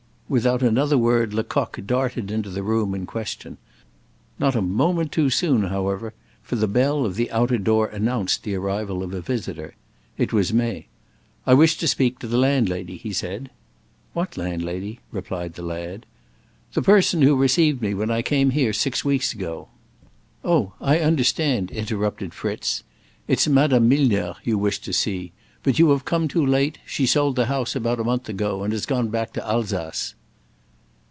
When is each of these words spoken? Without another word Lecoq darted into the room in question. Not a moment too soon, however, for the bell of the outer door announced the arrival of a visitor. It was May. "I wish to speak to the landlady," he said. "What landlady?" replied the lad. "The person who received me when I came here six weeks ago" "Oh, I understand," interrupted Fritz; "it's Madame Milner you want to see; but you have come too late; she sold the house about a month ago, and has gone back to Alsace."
Without 0.31 0.61
another 0.63 0.97
word 0.97 1.33
Lecoq 1.33 1.77
darted 1.85 2.31
into 2.31 2.49
the 2.49 2.63
room 2.63 2.95
in 2.95 3.05
question. 3.05 3.57
Not 4.39 4.55
a 4.55 4.61
moment 4.61 5.11
too 5.11 5.29
soon, 5.29 5.63
however, 5.65 6.13
for 6.41 6.55
the 6.55 6.69
bell 6.69 7.05
of 7.05 7.15
the 7.15 7.29
outer 7.31 7.57
door 7.57 7.87
announced 7.87 8.43
the 8.43 8.55
arrival 8.55 9.03
of 9.03 9.13
a 9.13 9.19
visitor. 9.19 9.75
It 10.17 10.31
was 10.31 10.53
May. 10.53 10.87
"I 11.45 11.53
wish 11.53 11.77
to 11.79 11.85
speak 11.85 12.19
to 12.19 12.27
the 12.29 12.37
landlady," 12.37 12.95
he 12.95 13.11
said. 13.11 13.49
"What 14.13 14.37
landlady?" 14.37 15.01
replied 15.11 15.55
the 15.55 15.63
lad. 15.63 16.05
"The 16.75 16.81
person 16.81 17.23
who 17.23 17.35
received 17.35 17.81
me 17.81 17.93
when 17.93 18.09
I 18.09 18.21
came 18.21 18.51
here 18.51 18.71
six 18.71 19.03
weeks 19.03 19.33
ago" 19.33 19.67
"Oh, 20.45 20.71
I 20.79 20.99
understand," 20.99 21.71
interrupted 21.71 22.33
Fritz; 22.33 22.83
"it's 23.27 23.49
Madame 23.49 23.89
Milner 23.89 24.35
you 24.45 24.57
want 24.57 24.75
to 24.75 24.93
see; 24.93 25.33
but 25.61 25.77
you 25.77 25.89
have 25.89 26.05
come 26.05 26.29
too 26.29 26.45
late; 26.45 26.77
she 26.85 27.05
sold 27.05 27.35
the 27.35 27.47
house 27.47 27.75
about 27.75 27.99
a 27.99 28.03
month 28.05 28.29
ago, 28.29 28.63
and 28.63 28.71
has 28.71 28.85
gone 28.85 29.09
back 29.09 29.33
to 29.33 29.45
Alsace." 29.45 30.15